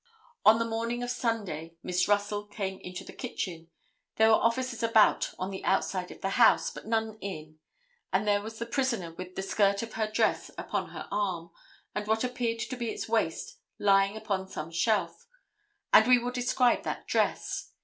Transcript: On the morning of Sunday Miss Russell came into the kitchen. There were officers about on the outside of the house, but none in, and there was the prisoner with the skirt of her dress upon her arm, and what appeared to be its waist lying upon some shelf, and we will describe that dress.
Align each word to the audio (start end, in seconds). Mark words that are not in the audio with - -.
On 0.43 0.57
the 0.57 0.65
morning 0.65 1.03
of 1.03 1.11
Sunday 1.11 1.75
Miss 1.83 2.07
Russell 2.07 2.47
came 2.47 2.79
into 2.79 3.03
the 3.03 3.13
kitchen. 3.13 3.67
There 4.15 4.29
were 4.29 4.33
officers 4.33 4.81
about 4.81 5.31
on 5.37 5.51
the 5.51 5.63
outside 5.63 6.09
of 6.09 6.21
the 6.21 6.41
house, 6.41 6.71
but 6.71 6.87
none 6.87 7.19
in, 7.21 7.59
and 8.11 8.27
there 8.27 8.41
was 8.41 8.57
the 8.57 8.65
prisoner 8.65 9.13
with 9.13 9.35
the 9.35 9.43
skirt 9.43 9.83
of 9.83 9.93
her 9.93 10.09
dress 10.09 10.49
upon 10.57 10.89
her 10.89 11.07
arm, 11.11 11.51
and 11.93 12.07
what 12.07 12.23
appeared 12.23 12.57
to 12.61 12.75
be 12.75 12.89
its 12.89 13.07
waist 13.07 13.59
lying 13.77 14.17
upon 14.17 14.47
some 14.47 14.71
shelf, 14.71 15.27
and 15.93 16.07
we 16.07 16.17
will 16.17 16.31
describe 16.31 16.81
that 16.81 17.05
dress. 17.05 17.71